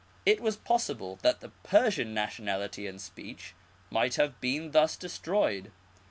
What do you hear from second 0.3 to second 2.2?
was possible that the Persian